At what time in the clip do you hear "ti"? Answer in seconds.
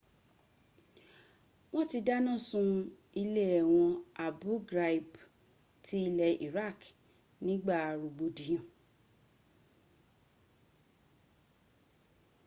1.91-1.97, 5.83-5.95